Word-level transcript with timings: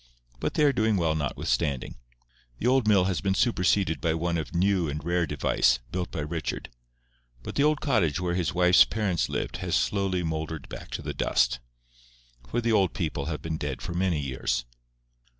But 0.39 0.55
they 0.55 0.63
are 0.63 0.73
doing 0.73 0.97
well 0.97 1.13
notwithstanding. 1.13 1.95
The 2.57 2.65
old 2.65 2.87
mill 2.87 3.03
has 3.05 3.21
been 3.21 3.35
superseded 3.35 4.01
by 4.01 4.15
one 4.15 4.35
of 4.39 4.55
new 4.55 4.89
and 4.89 5.03
rare 5.03 5.27
device, 5.27 5.77
built 5.91 6.09
by 6.09 6.21
Richard; 6.21 6.71
but 7.43 7.53
the 7.53 7.61
old 7.61 7.81
cottage 7.81 8.19
where 8.19 8.33
his 8.33 8.51
wife's 8.51 8.83
parents 8.83 9.29
lived 9.29 9.57
has 9.57 9.75
slowly 9.75 10.23
mouldered 10.23 10.67
back 10.69 10.89
to 10.93 11.03
the 11.03 11.13
dust. 11.13 11.59
For 12.49 12.61
the 12.61 12.71
old 12.71 12.95
people 12.95 13.25
have 13.25 13.43
been 13.43 13.57
dead 13.57 13.79
for 13.83 13.93
many 13.93 14.19
years. 14.19 14.65